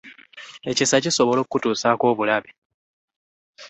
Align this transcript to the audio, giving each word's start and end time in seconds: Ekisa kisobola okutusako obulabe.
Ekisa 0.71 0.97
kisobola 1.03 1.39
okutusako 1.45 2.03
obulabe. 2.11 2.49